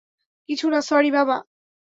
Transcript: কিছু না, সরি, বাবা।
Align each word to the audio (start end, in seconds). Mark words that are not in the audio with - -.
কিছু 0.49 0.65
না, 0.69 0.79
সরি, 0.81 1.11
বাবা। 1.11 1.37